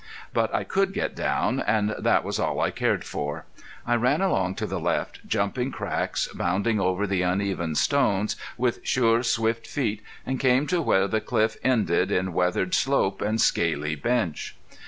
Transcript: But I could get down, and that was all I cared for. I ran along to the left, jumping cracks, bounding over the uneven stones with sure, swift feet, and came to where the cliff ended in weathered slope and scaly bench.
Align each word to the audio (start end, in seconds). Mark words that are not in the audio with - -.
But 0.33 0.51
I 0.51 0.63
could 0.63 0.93
get 0.93 1.13
down, 1.13 1.59
and 1.59 1.93
that 1.99 2.23
was 2.23 2.39
all 2.39 2.59
I 2.59 2.71
cared 2.71 3.03
for. 3.03 3.45
I 3.85 3.93
ran 3.95 4.19
along 4.19 4.55
to 4.55 4.65
the 4.65 4.79
left, 4.79 5.19
jumping 5.27 5.71
cracks, 5.71 6.27
bounding 6.33 6.79
over 6.79 7.05
the 7.05 7.21
uneven 7.21 7.75
stones 7.75 8.35
with 8.57 8.79
sure, 8.81 9.21
swift 9.21 9.67
feet, 9.67 10.01
and 10.25 10.39
came 10.39 10.65
to 10.65 10.81
where 10.81 11.07
the 11.07 11.21
cliff 11.21 11.55
ended 11.63 12.11
in 12.11 12.33
weathered 12.33 12.73
slope 12.73 13.21
and 13.21 13.39
scaly 13.39 13.93
bench. 13.93 14.55